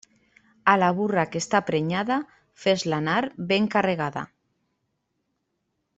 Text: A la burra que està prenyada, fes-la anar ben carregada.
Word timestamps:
A 0.71 0.73
la 0.83 0.87
burra 0.99 1.25
que 1.33 1.41
està 1.43 1.61
prenyada, 1.67 2.17
fes-la 2.65 3.03
anar 3.05 3.21
ben 3.53 3.69
carregada. 3.77 4.25